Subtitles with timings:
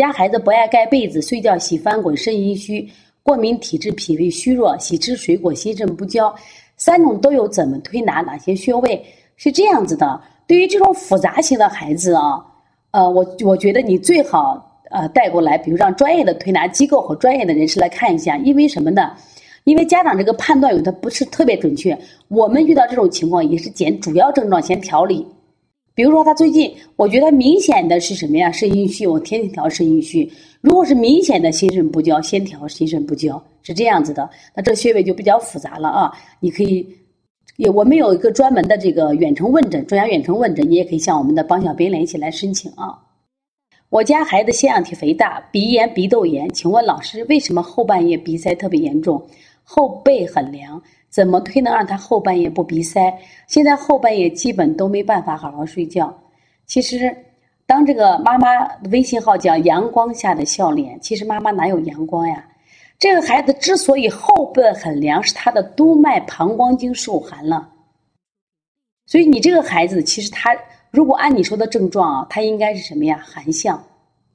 [0.00, 2.88] 家孩子不爱盖被子，睡觉喜翻滚，肾阴虚，
[3.22, 6.34] 过敏体质，脾胃虚弱，喜吃水果，心肾不交，
[6.78, 8.22] 三种都有，怎么推拿？
[8.22, 9.04] 哪些穴位？
[9.36, 10.18] 是这样子的。
[10.46, 12.42] 对于这种复杂型的孩子啊，
[12.92, 19.12] 呃，我我觉得你最好呃带过来，比如让专业的推拿机构和专业的人士来看一下，因为什么呢？
[19.64, 21.94] 因为家长这个判断有的不是特别准确。
[22.28, 25.26] 我们遇到这种情况也是减主要症状先调理。
[26.00, 28.50] 比如说他最近，我觉得明显的是什么呀？
[28.50, 30.26] 肾阴虚，我天天调肾阴虚。
[30.62, 34.26] 如果是明显的心肾不交，先调心肾不交，是这样子的。
[34.54, 36.10] 那这穴位就比较复杂了啊，
[36.40, 36.86] 你可以。
[37.58, 42.98] 有我们有一个专门的这个远程问诊，专家远程问诊，你也可以向我们的帮小编联系来申请啊。
[43.90, 49.22] 我家孩子腺样体肥大，鼻炎、鼻窦炎，请问老师为什么后半夜鼻塞特别严重，
[49.72, 50.82] 后背很凉？
[51.10, 53.16] 怎么推能让他后半夜不鼻塞？
[53.46, 56.12] 现在后半夜基本都没办法好好睡觉。
[56.66, 57.16] 其实，
[57.66, 58.48] 当这个妈妈
[58.90, 62.44] 微信号叫“阳光下的笑脸”，其实妈妈哪有阳光呀？
[62.98, 67.68] 这个孩子之所以后背很凉，是他的督脉膀胱经受寒了。
[69.06, 70.50] 所以你这个孩子，其实他
[70.90, 73.22] 如果按你说的症状啊，他应该是什么呀？
[73.24, 73.80] 寒象，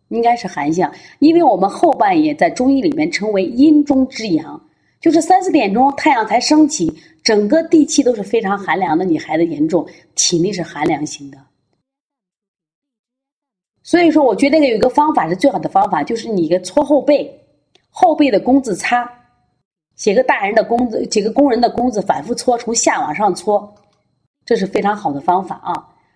[0.08, 0.90] 应该是寒象。
[1.20, 4.62] 因为我们后半夜在中医里面称为阴中之阳，
[5.06, 6.92] 就是三四点钟太阳才升起，
[7.24, 9.06] 整个地气都是非常寒凉的。
[9.06, 11.38] 你孩子严重体内是寒凉型的。
[13.84, 17.32] 所以说，我觉得有一个方法是最好的方法，就是你一个搓后背。
[17.92, 19.08] 后背的工字擦，
[19.96, 23.72] 写个大人的工字，几个工人的工字，反复搓，从下往上搓，
[24.44, 25.72] 这是非常好的方法啊。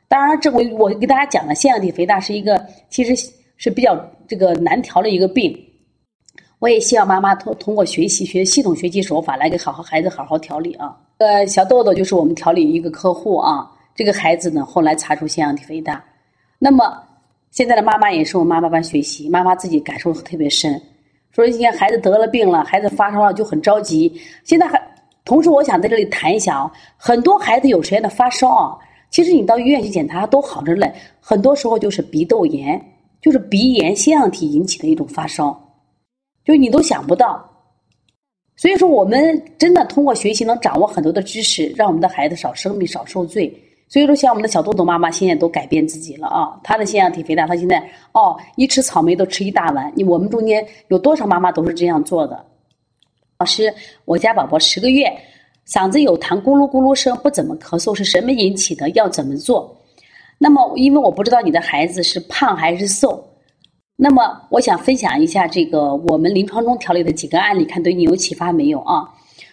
[0.07, 3.95] 当然，这我我给大家讲了，腺样体肥大是一个其实是比较
[4.27, 5.55] 这个难调的一个病。
[6.59, 10.95] 我也希望妈妈通通过学习学系统学习手法来给好好孩子好好调理啊。
[11.17, 16.03] 呃，小豆豆就是我们调理一个客户啊，这个孩子呢后来查出腺样体肥大，
[16.57, 17.01] 那么
[17.51, 20.79] 现在的妈妈也是我妈妈班学习，妈妈自己感受特别深。
[21.31, 24.11] 说一些孩子得了病了，孩子发烧了就很着急。
[24.43, 24.81] 现在还，
[25.23, 28.77] 同时我想在这里谈一下啊，很多孩子有时间的发烧啊，
[29.09, 30.91] 其实你到医院去检查都好着嘞。
[31.21, 32.83] 很多时候就是鼻窦炎，
[33.21, 35.57] 就是鼻炎腺样体引起的一种发烧，
[36.49, 37.47] 就你都想不到。
[38.55, 43.53] 所以说，我们真的通过学习能掌握很多的知识，让我们的孩子少生病、少受罪。
[43.87, 46.59] 所以说，像我们的小豆豆妈妈现在都改变自己了啊！
[46.63, 49.91] 她的腺样体肥大，她现在哦，一吃草莓都吃一大碗。
[49.95, 52.45] 你我们中间有多少妈妈都是这样做的？
[53.39, 53.73] 老师，
[54.05, 55.11] 我家宝宝十个月，
[55.67, 58.89] 嗓子有痰，咕噜咕噜声，不怎么咳嗽，是什么引起的？
[58.89, 59.75] 要怎么做？
[60.37, 63.25] 那么，因为我不知道你的孩子是胖还是瘦，
[64.01, 69.03] 那么我想分享一下这个我们临床中调理的几个案例，看对你有启发没有啊？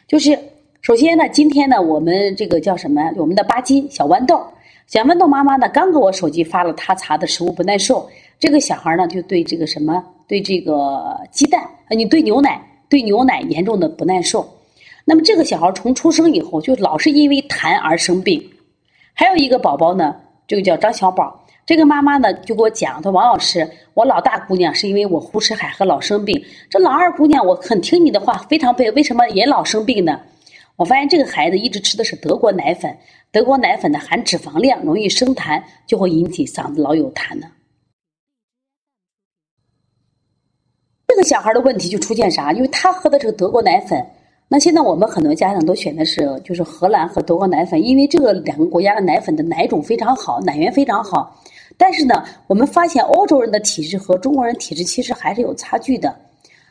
[0.06, 0.38] 就是。
[0.82, 3.02] 首先呢，今天呢，我们这个叫什么？
[3.16, 4.40] 我们的巴金小豌豆，
[4.86, 8.08] 小豌豆妈妈呢，刚给我手机发了她查的食物不耐受。
[8.38, 14.48] 这个小孩呢，就对这个什么，对这个鸡蛋啊，你对牛奶，对牛奶严重的不耐受。
[15.04, 18.40] 那么这个小孩从出生以后就老是因为痰而生病。
[19.12, 20.14] 还有一个宝宝呢，
[20.46, 26.40] 这个叫张小宝，这个妈妈呢就给我讲，她说王老师，我老大姑娘是因为我胡吃海喝老生病，
[26.70, 30.20] 这老二姑娘我很听你的话，非常配，为什么也老生病呢？
[30.76, 32.96] 我发现这个孩子一直吃的是德国奶粉，
[33.32, 37.48] 德国奶粉的含脂肪量容易生痰，就会引起嗓子老有痰呢。
[41.08, 42.52] 这个小孩的问题就出现啥？
[42.52, 44.06] 因为他喝的这个德国奶粉，
[44.46, 51.42] 那现在我们很多家长都选的是就是荷兰和德国奶粉，因为这个两个国家的奶粉的奶种非常好，奶源非常好。
[51.76, 56.14] 但是呢，我们发现欧洲人的体质和中国人体质其实还是有差距的。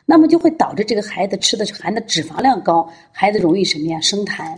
[0.08, 4.56] 那么就会导致这个孩子吃的含的脂肪量高，孩子容易什么呀生痰。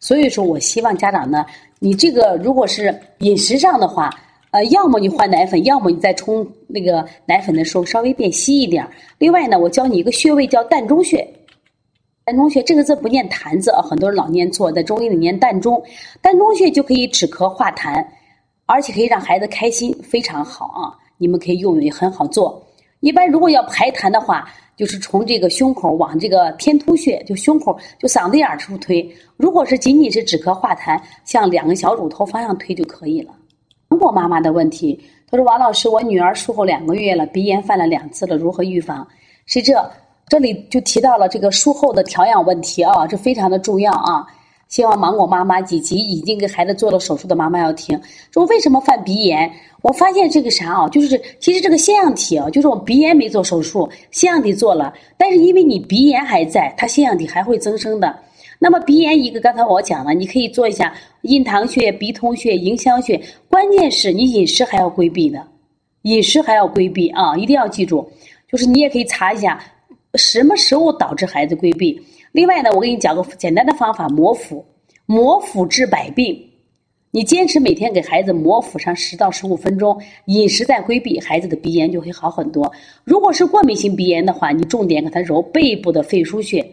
[0.00, 1.46] 所以说我希望家长呢，
[1.78, 4.10] 你这个如果是饮食上的话，
[4.50, 8.86] 呃，要么你换奶粉，要么你在冲那个奶粉的时候稍微变稀一点。
[9.16, 11.26] 另外呢，我教你一个穴位叫膻中穴。
[12.26, 15.82] 膻中穴这个字不念痰字啊，很多人老念错，在中医里念膻中。
[16.22, 18.04] 膻中穴就可以止咳化痰，
[18.72, 20.80] 而且可以让孩子开心，非常好啊！
[21.18, 22.60] 你们可以用，也很好做。
[23.00, 24.48] 一般如果要排痰的话。
[24.74, 29.06] 就是从这个胸口往这个天突穴，就胸口就嗓子眼儿处推。
[29.36, 33.32] 如果是仅仅是止咳化痰，向两个小乳头方向推就可以了。
[33.90, 34.98] 中国妈妈的问题，
[35.30, 39.06] 她说：“王老师，我女儿术后两个月了，鼻炎犯了两次了，如何预防？”
[39.44, 39.88] 是这，
[40.26, 44.26] 这里就提到了这个术后的调养问题啊，这非常的重要啊。
[44.72, 48.00] 希望芒果妈妈以及已经给孩子做了手术的妈妈要听。
[48.30, 49.52] 说为什么犯鼻炎？
[49.82, 58.18] 我发现这个啥啊，就是其实这个腺样体啊，就是我鼻炎没做手术，腺样体做了，但是因为你鼻炎还在，它腺样体还会增生的。
[58.58, 63.20] 那么鼻炎一个，刚才我讲了，你可以做一下印堂穴、鼻通穴、迎香穴，
[63.50, 65.46] 关键是你饮食还要规避的。
[66.02, 68.10] 饮食还要规避啊，一定要记住。
[68.50, 69.62] 就是你也可以查一下
[70.14, 72.00] 什么食物导致孩子规避。
[72.32, 74.64] 另外呢，我给你讲个简单的方法，摩腹，
[75.06, 76.48] 摩腹治百病。
[77.10, 82.72] 你坚持每天给孩子摩腹上十到十五分钟，饮食再规避，孩子的鼻炎就会好很多。
[83.04, 86.64] 如果是过敏性鼻炎的话，你重点给他揉背部的肺腧穴；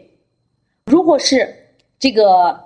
[0.85, 1.53] 如果是
[1.99, 2.57] 这个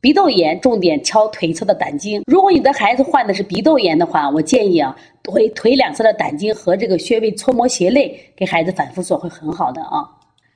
[0.00, 2.22] 鼻窦炎，重点敲腿侧的胆经。
[2.26, 10.08] 如果你的孩子患的是鼻窦炎的话，我建议啊，腿腿两侧的胆经和这个穴位搓摩斜肋，给孩子反复做会很好的啊。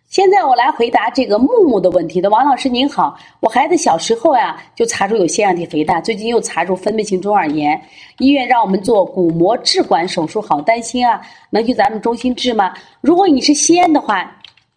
[0.08, 7.78] 现在我来回答这个木木的问题的王老师您好，我孩子小时候呀就查出有腺样体肥大，最近又查出分泌性中耳炎，
[8.18, 11.20] 医院让我们做骨膜置管手术，好担心啊，
[11.50, 12.72] 能去咱们中心治吗？
[13.00, 14.30] 如果你是西安的话，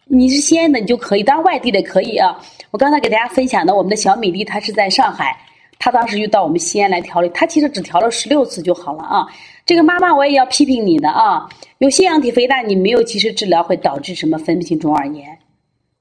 [0.04, 2.36] 你是西安的你就可以，当然外地的可以啊。
[2.72, 5.36] 我刚才给大家分享的我们的小米粒，她是在上海，
[5.78, 9.24] 她当时就到我们西安来调理，她其实只调了十六次就好了啊。
[9.70, 11.48] 这个妈妈我也要批评你的啊。
[11.78, 15.38] 有腺样体肥大，你没有及时治疗，会导致什么分泌性中耳炎？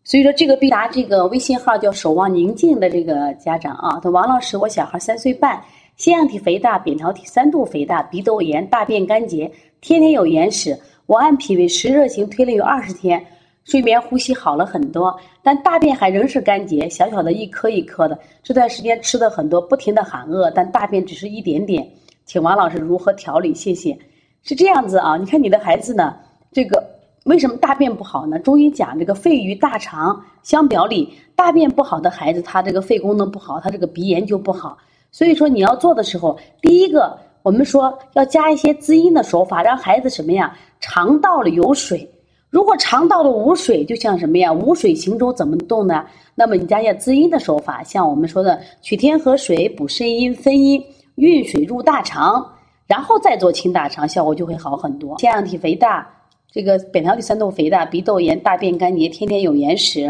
[0.04, 5.62] 所以说，这个必答这个微信号叫“守望宁静”的这个家长啊，他王老师，我小孩三岁半，
[5.98, 9.52] 腺样体肥大、扁桃体三度肥大、鼻窦炎、大便干结，
[9.82, 10.76] 天天有眼屎。
[11.06, 13.24] 我按脾胃湿热型推了有二十天，
[13.66, 18.18] 睡眠呼吸好了很多，但大便还仍是干结，小小的一颗一颗的。
[18.42, 21.88] 这段时间吃的很多，不停的喊饿，但大便只是一点点。
[22.30, 23.56] 请王老师如何调理？
[23.56, 23.98] 谢谢。
[24.44, 26.16] 是这样子啊，你看你的孩子呢，
[26.52, 26.80] 这个
[27.26, 28.38] 为什么大便不好呢？
[28.38, 34.78] 中医讲这个肺与大肠相表里，大便不好的孩子，他这个肺功能不好，他这个鼻炎就不好。
[35.12, 40.56] 所以说你要做的时候，第一个我们说要加一些滋阴的手法，让孩子什么呀？
[40.80, 42.08] 肠道里有水。
[42.52, 44.54] 如果肠道的无水，就像什么呀？
[44.54, 46.06] 无水行舟怎么动呢？
[46.36, 50.80] 那么你加一些滋阴的手法，像我们说的取天河水补肾阴分阴，
[51.20, 52.56] 运水入大肠。
[52.88, 55.16] 然后再做清大肠，效果就会好很多。
[55.20, 56.10] 腺样体肥大，
[56.52, 60.10] 这个扁桃体酸度肥大、鼻窦炎、大便干结，天天有眼屎。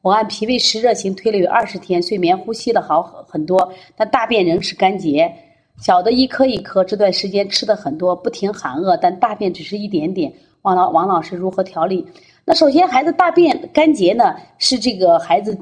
[0.00, 5.30] 我按脾胃湿热型推了有二十天，睡眠呼吸的好很多，但大便仍是干结，
[5.76, 6.82] 小的一颗一颗。
[6.82, 10.32] 这段时间吃的很多，不停喊饿，但大便只是一点点。
[10.62, 12.06] 王老王老师如何调理？
[12.46, 15.54] 那首先孩子大便干结呢，是这个孩子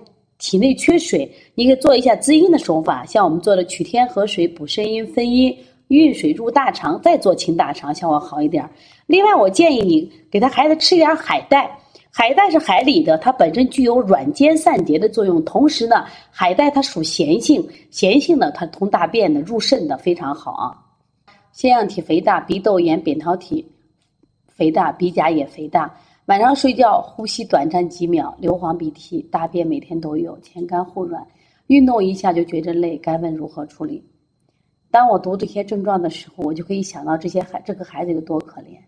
[0.42, 5.56] 体内缺水，你可以做一下滋阴的手法，像我们做的取天河水补肾阴分阴。
[5.88, 8.66] 运水入大肠，再做清大肠，效果好一点。
[9.06, 11.70] 另外，我建议你给他孩子吃一点海带，
[12.10, 15.44] 海带是海里的，它本身具有软坚散结的作用。
[15.44, 20.72] 同时呢，海带它属咸性，咸性的它通大便的，入肾的非常好啊。
[21.52, 23.62] 腺样体肥大、鼻窦炎、扁桃体
[24.48, 25.94] 肥大、鼻甲也肥大，
[26.26, 31.26] 晚上睡觉呼吸短暂几秒，流黄鼻涕，大便每天都有，前干后软，
[31.66, 34.00] 运动一下就觉着累，该问如何处理？
[34.88, 38.78] 当我读这些症状的时候，我就可以想到这些孩这个孩子有多可怜。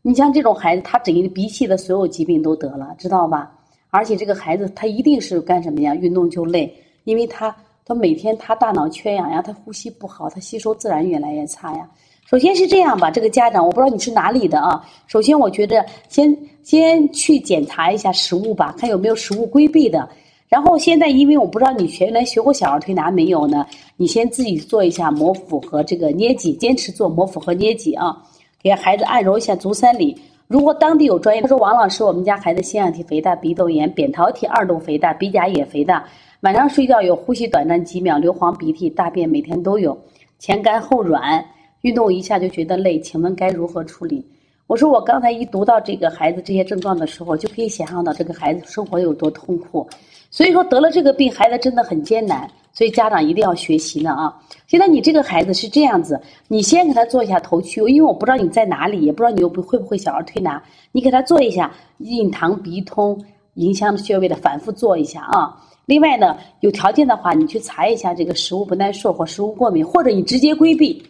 [0.00, 3.58] 你像这种孩子，他整个鼻系的所有疾病都得了，知道吧？
[3.90, 5.94] 而且这个孩子他一定是干什么呀？
[5.94, 6.74] 运动就累，
[7.04, 11.90] 因为他他每天他大脑缺氧呀，他呼吸不好，他吸收自然越来越差呀。
[12.34, 14.84] 首先是这样吧，这个家长我不知道你是哪里的啊。
[15.06, 20.08] 首先我觉得先先去检查一下食物吧，看有没有食物规避的。
[20.48, 23.64] 然后现在，因为我不知道你学来学过小儿推拿没有呢？
[23.96, 28.20] 你先自己做一下摩腹和这个捏脊，坚持做摩腹和捏脊啊，
[28.60, 30.20] 给孩子按揉一下足三里。
[30.48, 36.04] 如果当地有专业，他说王老师，我们家孩子腺样体肥大、鼻窦炎、扁桃体二度肥大、鼻甲也肥大，
[36.40, 39.96] 晚上睡觉有呼吸短暂几秒、流黄鼻涕、大便每天都有，
[40.40, 41.44] 前干后软，
[41.84, 44.24] 运动一下就觉得累，请问该如何处理？
[44.66, 49.86] 我说我刚才一读到这个孩子这些症状的时候，就可以想象到这个孩子生活有多痛苦。
[50.30, 54.34] 所以说得了这个病，孩子真的很艰难，所以家长一定要学习呢啊！
[54.66, 60.60] 现在你这个孩子是这样子，你先给他做一下头区，因为我不知道你在哪里，也不知道你又不会不会小儿推拿，
[60.90, 63.22] 你给他做一下印堂鼻通
[63.56, 65.54] 迎香穴位的反复做一下啊。
[65.84, 71.02] 另外呢，有条件的话，你去查一下这个食物不耐受或食物过敏，或者你直接规避。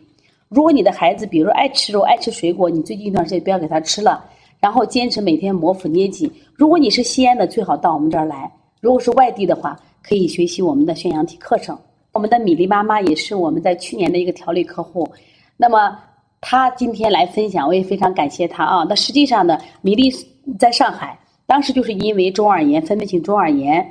[0.55, 4.25] 如果你的孩子比如爱吃肉、爱吃水果，你最近一段时间不要给他吃了，
[4.61, 6.33] 然后坚持每天摩腹捏脊。
[6.55, 8.49] 如果你是西安的，最好到我们这儿来。
[8.81, 11.77] 如果是外地的话，可以学习我们的宣阳体课程。
[12.13, 15.11] 我们的米粒妈妈也是我们在去年的一个调理客户，
[15.57, 15.99] 那么
[16.41, 18.87] 她今天来分享，我也非常感谢她啊。
[18.89, 20.09] 那实际上呢，米粒
[20.57, 23.85] 在上海，当时就是因为中耳炎，分泌性中耳炎，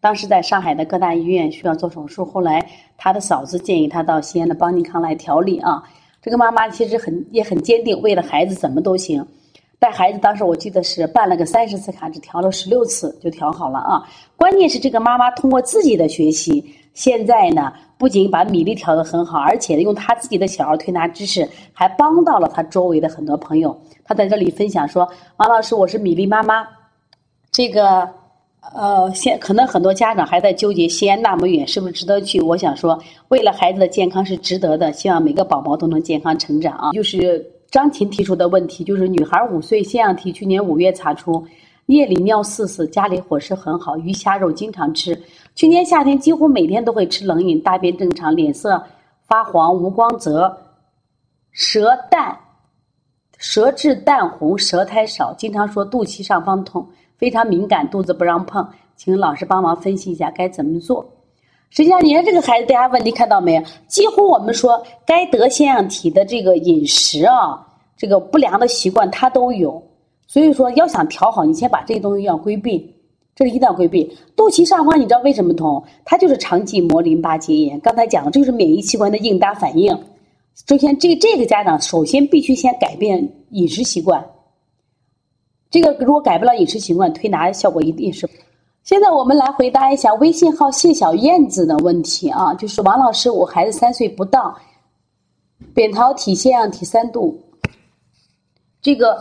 [0.00, 2.60] 当时在上海的各大医院需要做手术，后来
[2.96, 5.80] 她的嫂子建议她到西安的邦尼康来调理啊。
[6.20, 9.26] 这个妈妈其实很也很坚定，为了孩子怎么都行。
[9.80, 14.02] 带孩子当时我记得是办了个三十次卡，只调了十六次就调好了啊！
[14.34, 23.80] 关键是这个妈妈通过自己的学习，现在呢不仅把米粒调的很好，而且用他自己的小儿推拿知识，还帮到了他周围的很多朋友。
[24.04, 25.08] 他在这里分享说
[25.38, 26.66] ：“王老师，我是米粒妈妈，
[27.52, 28.08] 这个
[28.74, 32.40] 呃，现可能很多家长还在纠结西安那么远是不是值得去。
[32.40, 32.98] 我想说，
[33.28, 41.46] 为了孩子的健康是值得的，希望每个宝宝都能健康成长啊。”就是张琴提出的问题，就是女孩五岁，腺样体去年五月查出。
[41.86, 45.18] 夜里尿四次，家里伙食很好，鱼虾肉经常吃。
[45.54, 48.84] 去年夏天几乎每天都会吃冷饮，大便正常，脸色
[49.26, 50.54] 发黄，无光泽，
[51.50, 52.38] 舌淡，
[53.38, 56.86] 舌质淡红，舌苔少，经常说肚脐上方痛，
[57.18, 58.66] 非常敏感，肚子不让碰。
[58.96, 61.06] 请老师帮忙分析一下该怎么做。
[61.70, 63.62] 实际上，你看这个孩子，大家问题看到没有？
[63.86, 69.82] 几乎我们说该得腺样体的这个饮食啊，这个不良的习惯他都有。
[70.26, 72.94] 所以说，要想调好，你先把这些东西要规避，
[73.36, 74.10] 这是一定要规避。
[74.34, 75.82] 肚脐上方，你知道为什么痛？
[76.04, 77.78] 它就是肠系膜淋巴结炎。
[77.80, 79.96] 刚才讲的，这就是免疫器官的应答反应。
[80.66, 84.24] 首先，这这个家长首先必须先改变饮食习惯。
[85.70, 88.28] 这个如果改不了饮食习惯，推拿效果一定是。
[88.84, 94.56] 现在我们来回答一下微信号谢小燕子的问题啊，就是王老师，我孩子三岁不到，
[95.74, 97.38] 扁桃体腺样体三度，
[98.80, 99.12] 这个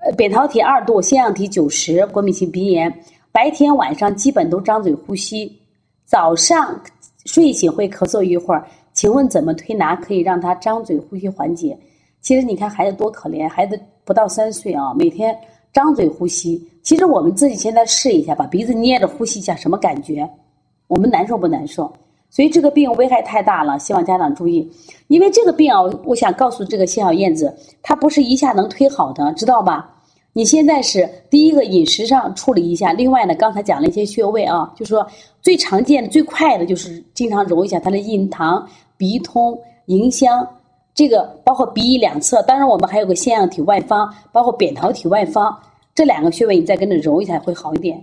[0.00, 0.12] 呃。
[0.16, 5.60] 扁桃体二度，腺样体九十，过敏性鼻炎，白天晚上基本都张嘴呼吸，
[6.04, 6.80] 早上
[7.24, 8.64] 睡醒会咳嗽一会儿。
[8.92, 11.76] 请问怎么推拿可以让他张嘴呼吸缓解？
[12.20, 15.36] 其实你看孩子多可怜，孩子不到三岁啊，每天
[15.76, 16.66] 张嘴呼吸。
[16.82, 20.26] 其实我们自己现在试一下，把鼻子捏着呼吸一下，什么感觉？
[20.86, 21.92] 我们难受不难受？
[22.30, 24.66] 所以这个病危害太大了，希望家长注意。
[25.08, 29.92] 因为这个病啊，我想告诉这个谢小燕子，它不是一下能推好的，知道吧？
[30.32, 35.06] 你现在是第一个饮食上处理一下，另外呢，刚才讲了一些穴位啊，就是说
[35.42, 38.66] 最常见的、最快的就是经常揉一下他的印堂、
[38.96, 40.48] 鼻通、迎香，
[40.96, 42.42] 这个包括鼻翼两侧。
[42.42, 45.56] 当然，我们还有个腺样体外方，包括扁桃体外方
[45.94, 48.02] 这两个穴位，你再跟着揉一下会好一点。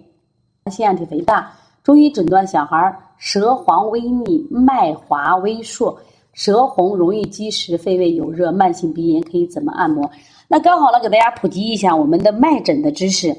[0.71, 1.51] 腺样体肥大，
[1.83, 5.97] 中医诊断小孩舌黄微腻、脉滑微数、
[6.33, 10.09] 舌红容易积食、肺胃有热、慢性鼻炎，可以怎么按摩？
[10.47, 13.35] 那刚好呢，给大家普及一下我们的脉诊的知识。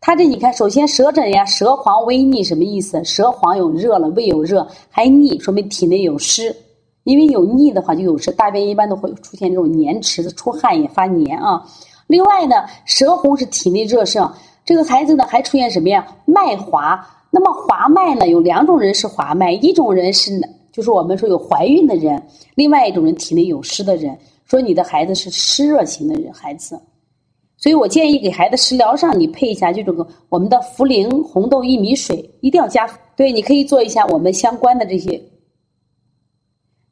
[0.00, 3.02] 它这你看，首先舌诊呀，舌黄微腻什么意思？
[3.02, 6.54] 舌黄有热了，胃有热，还腻，说明体内有湿。
[7.08, 11.64] 因为有腻的话就有湿，大便一般都会出现这种黏池子，出汗也发黏啊。
[12.06, 14.30] 另外呢，舌红是体内热盛，
[14.62, 16.06] 这个孩子呢还出现什么呀？
[16.26, 17.02] 脉滑。
[17.30, 20.38] 那么滑脉呢，有两种人是滑脉，一种人是
[20.70, 22.22] 就是我们说有怀孕的人，
[22.54, 24.14] 另外一种人体内有湿的人。
[24.44, 26.78] 说你的孩子是湿热型的人孩子，
[27.56, 32.86] 所以我建议给孩子食疗上你配一下就这个我们的茯苓红豆薏米水，一定要加。
[33.16, 35.18] 对，你可以做一下我们相关的这些，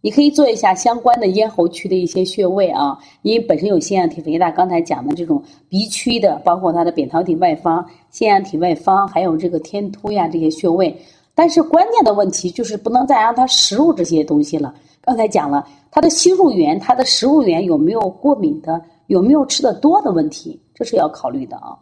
[0.06, 10.96] 你可以做一下相关的咽喉区的一些穴位啊，因为本身有腺样体肥大，刚才讲的这种鼻区的，包括它的扁桃体外方、腺样体外方，还有这个天突呀这些穴位。
[11.34, 14.72] 但是关键的问题就是不能再让他食入这些东西了。
[15.00, 15.66] 刚才讲了。
[15.90, 21.76] 他的吸入源，他的食物源有没有过敏的，有没有吃的多的问题，这是要考虑的啊。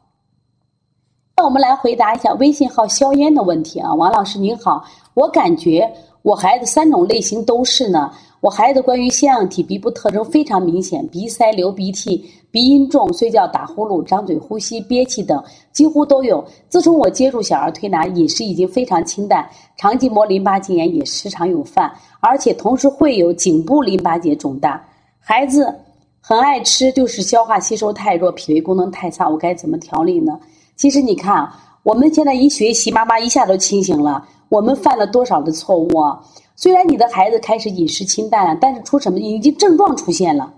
[1.37, 5.93] 那我们来回答一下微信号消烟的问题啊，王老师您好，我感觉
[6.25, 8.11] 我孩子三种类型都是呢。
[8.41, 16.43] 我孩子关于腺样体鼻部特征非常明显，鼻塞、流鼻涕、鼻音重、睡觉打呼噜、张嘴呼吸、憋气等几乎都有。
[16.71, 24.83] 自从我接触小儿推拿，饮食已经非常清淡，肠系膜淋巴结炎也时常有犯，而且同时会有颈部淋巴结肿大。
[25.19, 25.75] 孩子
[26.23, 30.41] 很爱吃，就是消化吸收太弱，脾胃功能太差，我该怎么调理呢？
[30.75, 31.47] 其实你看，
[31.85, 34.27] 我们现在一学习，妈妈一下都清醒了。
[34.49, 36.19] 我们犯了多少的错误啊？
[36.57, 40.53] 虽然你的孩子开始饮食清淡了，但是出什么已经症状出现了，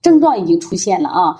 [0.00, 1.36] 症状已经出现了啊。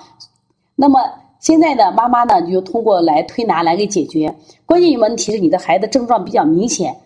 [0.74, 0.98] 那么
[1.38, 4.34] 现在呢，妈妈呢就通过来推拿来给解决。
[4.66, 6.96] 关键问题是你的孩子症状比较明显，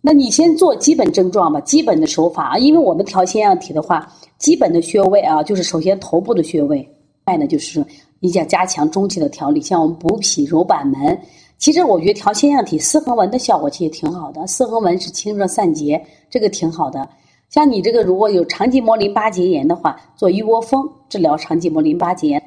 [0.00, 2.58] 那你先做基本症状吧，基本的手法啊。
[2.58, 6.88] 因为我们调腺样体的话，基本的穴位啊，就是首先头部的穴位，
[7.26, 7.84] 外呢就是
[8.22, 11.18] 你想加强中气的调理，像我们补脾揉板门。
[11.58, 16.00] 其实我觉得调腺样体四横纹的效果其实挺好的，四横纹是清热散结，
[16.30, 17.08] 这个挺好的。
[17.50, 22.42] 像你这个如果有肠系膜淋巴结炎的话，做一窝蜂治疗肠系膜淋巴结炎。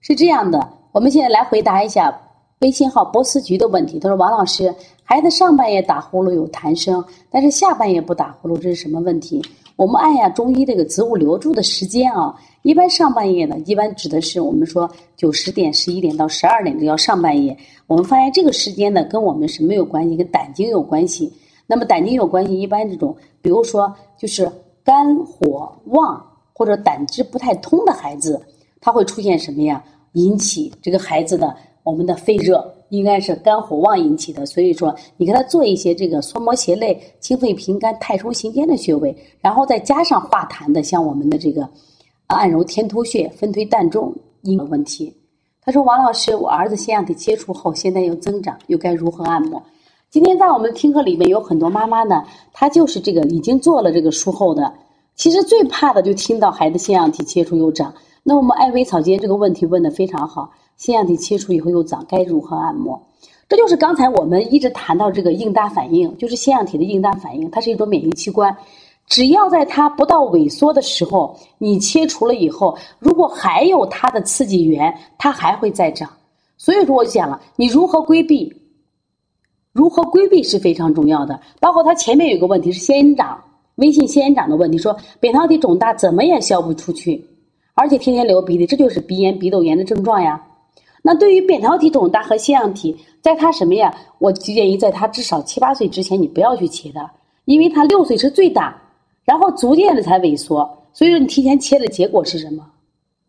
[0.00, 2.12] 是这样的，我们现在来回答一下
[2.58, 4.00] 微信号波斯菊的问题。
[4.00, 4.74] 他说：“王老师，
[5.04, 9.40] 孩子上半夜打呼噜有痰声，但是下半夜不打呼噜，这是什么问题？”
[9.76, 12.34] 我们按呀中医这个植物流注的时间啊，
[12.66, 17.56] 一般上半夜呢，一般指的是我们说九十点、十一点到十二点这叫上半夜。
[17.86, 20.16] 我们发现这个时间呢，跟我们什么有关系？
[20.16, 21.32] 跟胆经有关系。
[21.68, 24.50] 那么胆经有关系，一般这种，比如说就是
[24.82, 26.20] 肝火旺
[26.52, 28.44] 或者胆汁不太通的孩子，
[28.80, 29.80] 他会出现什么呀？
[30.14, 31.54] 引起这个孩子的
[31.84, 34.44] 我们的肺热，应该是肝火旺引起的。
[34.44, 41.68] 所以说，你给他做一些这个缩摩胁肋、清肺平肝、太冲行间的穴位，然后再加上化痰的，像我们的这个
[42.34, 45.14] 按揉天突穴、分推膻中，应有问题。
[45.62, 49.62] 他说：“王老师，我儿子腺样体切除后，现在又增长，又该如何按摩？”
[50.10, 54.72] 今天在我们听课里面有很多妈妈呢，她就是这个已经做了这个术后的，
[55.14, 57.92] 其实最怕的就听到孩子腺样体切除又长。
[58.22, 63.00] 那我们艾薇草今天这个问题问的非常好，腺样体切除以后又长，该如何按摩？
[63.48, 68.56] 这就是刚才我们一直谈到这个应答反应，就是腺样体的应答反应，它是一种免疫器官。
[69.06, 76.10] 只要在它不到萎缩的时候，你切除了以后，如果还有它的刺激源，它还会再长。
[76.58, 78.52] 所以说，我讲了，你如何规避，
[79.72, 81.38] 如何规避是非常重要的。
[81.60, 83.38] 包括它前面有个问题是仙人掌，
[83.76, 87.24] 微信仙人掌的问题，说扁桃体肿大怎么也消不出去，
[87.74, 90.42] 而且天天流鼻涕，这就是鼻炎、鼻窦炎的症状呀。
[91.02, 93.94] 那对于扁桃体肿大和腺样体，在它什么呀？
[94.18, 97.08] 我建议在它至少七八岁之前，你不要去切的，
[97.44, 98.76] 因为它六岁是最大。
[99.26, 100.58] 然后逐渐的才萎缩，
[100.94, 102.64] 所以说你提前切的结果是什么？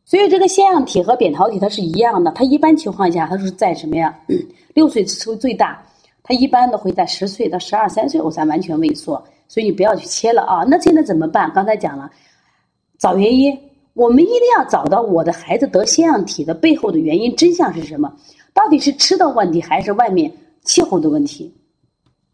[0.06, 4.18] 所以这个腺样体和扁桃体它是一样的，它一般情况下它是在什么呀？
[4.74, 5.84] 六岁是最大，
[6.24, 10.64] 它一般的会在十岁到十二三岁我才完全萎缩，所以你不要去切了啊。
[10.66, 11.52] 那现在怎么办？
[11.54, 12.10] 刚才讲了，
[13.00, 13.60] 找原因，
[13.96, 18.14] 我们一定要找到我的孩子得腺样体的背后的原因真相是什么？
[18.54, 20.32] 到底是吃的问题还是外面
[20.64, 21.52] 气候的问题？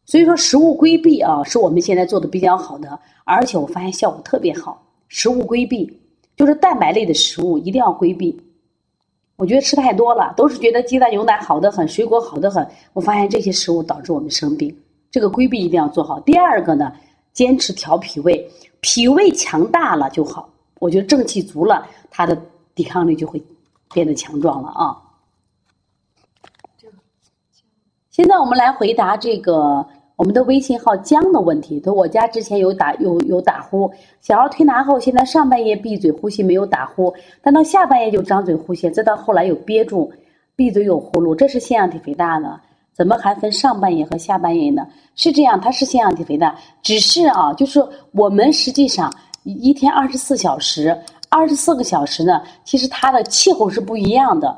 [0.06, 4.84] 所以说，食物规避啊，是我们现在做的比较好的，而且我发现效果特别好。
[5.08, 6.00] 食物规避
[6.36, 8.40] 就是蛋白类的食物一定要规避。
[9.36, 12.68] 我觉得吃太多了，都是觉得鸡蛋牛奶好的很，水果好的很。
[12.94, 14.76] 我发现这些食物导致我们生病，
[15.10, 16.20] 这个规避一定要做好。
[16.20, 16.92] 第二个呢，
[17.32, 18.48] 坚持调脾胃，
[18.82, 20.50] 脾胃强大了就好。
[20.80, 22.40] 我觉得正气足了，它的
[22.76, 23.42] 抵抗力就会
[23.94, 24.98] 变得强壮了啊。
[28.12, 29.84] 现在我们来回答这个
[30.16, 31.80] 我们的微信号江的问题。
[31.84, 40.12] 说我家之前有打有有打呼，小儿推拿后，现在上半夜闭嘴呼吸没有打呼，但到下半夜就张嘴呼吸，再到后来有憋住，
[40.56, 42.60] 闭嘴有呼噜，这是腺样体肥大呢？
[42.94, 44.86] 怎么还分上半夜和下半夜呢？
[45.16, 49.12] 是这样，它是腺样体肥大，只是啊，就是我们实际上
[49.44, 50.96] 一天二十四小时，
[51.30, 54.56] 二十四个小时呢，其实它的气候是不一样的。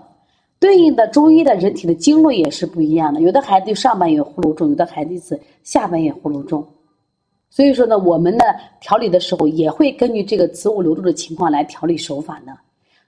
[0.65, 6.65] 对应的中医的人体的经络也是不一样的，有的孩子就上半夜呼噜重，有的孩子是下半夜呼噜重。
[7.51, 8.43] 所以说呢，我们呢
[8.82, 12.54] 调理的时候也会根据这个子午流注的情况来调理手法呢。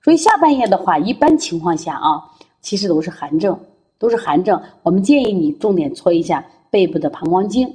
[0.04, 2.22] 所以下半夜的话，一般情况下啊，
[2.62, 3.60] 其实都是寒症，
[3.98, 4.62] 都是寒症。
[4.84, 7.68] 我们建议你重点搓一下背部的膀胱经。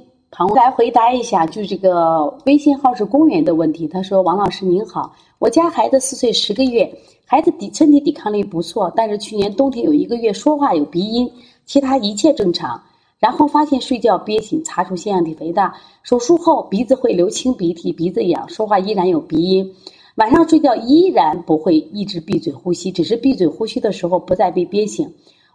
[0.55, 3.87] 来回答一下，就这个微信号是公园的问题。
[3.87, 6.91] 他说：“王老师您好，我家孩子四岁十个月。”
[7.25, 11.31] 孩子抵身体抵抗力不错，但是去年冬天有一个月说话有鼻音，
[11.65, 12.81] 其他一切正常。
[13.19, 15.73] 然后发现睡觉憋醒，查出腺样体肥大。
[16.03, 19.73] 手术后鼻子会流清鼻涕，鼻子痒，说话依然有鼻音。
[20.15, 25.11] 晚上睡觉依然不会一直闭嘴呼吸，只是闭嘴呼吸的时候不再被憋醒。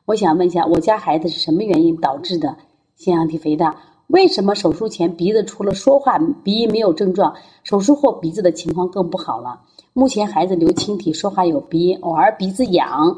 [0.07, 2.57] 我想问一下，我家孩子是什么原因导致的
[2.97, 3.77] 腺样体肥大？
[4.09, 9.61] 为什么手术前鼻子除了说话鼻音没有症状，手术后鼻子的情况更不好了？
[9.93, 13.15] 目前孩子流清涕，说话有鼻音，偶尔鼻子痒。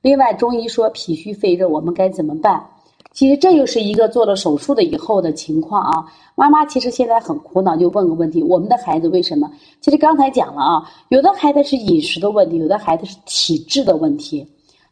[0.00, 2.64] 另外，中医说脾虚肺热，我们该怎么办？
[3.12, 6.06] 其实这又是一个做了手术的以后的情况啊。
[6.34, 9.50] 妈妈其实现在很苦恼，就问个问题：我们的孩子为什么？
[9.82, 14.46] 其实刚才讲了啊，有的孩子是饮食的问题，有的孩子是体质的问题。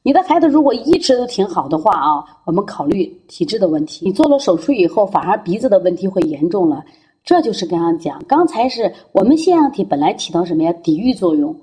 [0.09, 4.07] 你的孩子如果一直都挺好的话啊，我们考虑体质的问题。
[4.07, 6.83] 你做了手术以后，反而鼻子的问题会严重了。
[7.23, 10.73] 这就是刚刚讲，刚才是我们腺样体本来起到什么呀？
[10.83, 11.55] 抵御作用。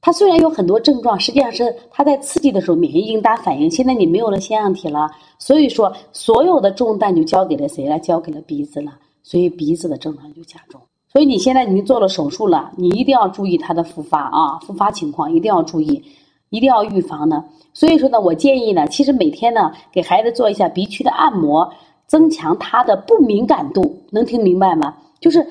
[0.00, 3.70] 它虽然有很多症状，实际上是它在刺激的时候免疫应答反应。
[3.70, 7.96] 现在你没有了腺样体了，所以说所有的重担就交给了谁了？
[8.00, 8.90] 交给了鼻子了，
[9.22, 10.80] 所以鼻子的症状就加重。
[11.12, 16.02] 所以你现在已经做了手术了，你一定要注意它的复发啊，复发情况一定要注意，
[16.50, 17.44] 一定要预防呢。
[17.72, 21.72] 所以说呢，我建议呢，其实每天呢给孩子做一下鼻区的按摩。
[22.06, 24.96] 增强他的不敏感度，能听明白吗？
[25.20, 25.46] 就是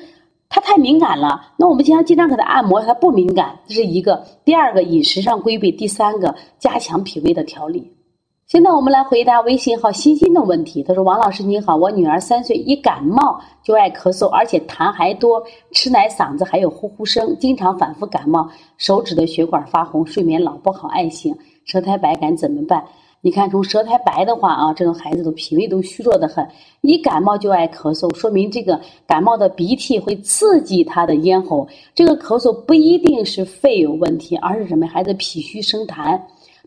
[0.49, 4.21] 他太敏感了，那我们经常经常给他按摩，他不敏感，这是一个。
[4.43, 7.89] 第二个，饮食上规避；第三个，加强脾胃的调理。
[8.49, 10.81] 现在我们来回答微信号欣欣的问题。
[10.81, 15.39] 他说：“王老师你好，我女儿三岁，一感冒就爱咳嗽，而且痰还多，
[15.71, 22.83] 吃奶嗓子还有呼呼声，经常反复感冒，手指的血管发红，睡眠老不好，爱醒，舌苔白，该怎么办？”
[23.21, 26.43] 你看，从舌苔白的话啊，这种孩子的脾胃都虚弱的很，
[26.81, 31.67] 一感冒就爱咳嗽，说明这个感冒的鼻涕会刺激他的咽喉。
[31.93, 34.87] 这个咳嗽不一定是肺有问题，而是什么？
[34.87, 36.19] 孩子脾虚生痰。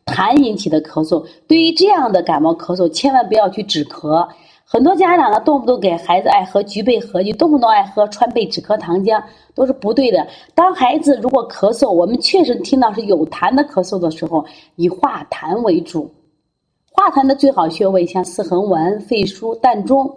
[0.06, 4.26] 痰引起的咳嗽，对于这样的感冒咳嗽，千万不要去止咳。
[4.64, 9.22] 很多家长呢，动不动给孩子爱喝菊贝合剂，动不动爱喝川贝止咳糖浆，
[9.54, 10.26] 都是不对的。
[10.54, 14.42] 当孩子如果咳嗽，我们确实听到是有痰的咳嗽的时候，
[14.76, 16.10] 以化痰为主。
[16.90, 20.10] 化痰的最好穴位像四横纹、肺腧、膻中。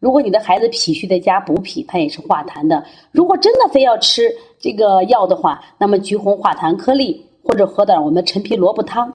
[0.00, 2.82] 如果你的孩子脾虚，在加补脾，它也是化痰的。
[3.12, 9.06] 如果真的非要吃这个药的话，那么橘红化痰颗粒，或者喝点我们陈皮萝卜汤。